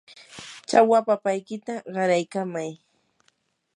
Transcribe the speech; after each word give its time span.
chawa 0.69 0.99
papaykita 1.07 1.73
qaraykamay. 1.93 2.71